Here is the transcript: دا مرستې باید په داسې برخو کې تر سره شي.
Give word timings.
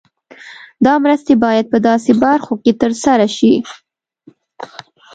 دا 0.85 0.93
مرستې 1.03 1.33
باید 1.45 1.65
په 1.73 1.77
داسې 1.89 2.11
برخو 2.23 2.53
کې 2.63 2.71
تر 2.81 2.91
سره 3.03 3.25
شي. 3.37 3.53